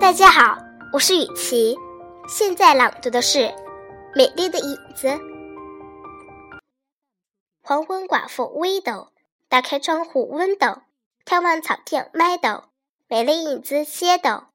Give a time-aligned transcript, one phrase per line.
[0.00, 0.58] 大家好，
[0.92, 1.76] 我是雨琪，
[2.28, 3.38] 现在朗读的是
[4.14, 5.08] 《美丽的影子》。
[7.62, 9.08] 黄昏寡妇 widow
[9.48, 10.82] 打开窗户 Window，
[11.24, 12.64] 眺望草甸 Meadow，
[13.08, 14.53] 美丽影子 Shadow。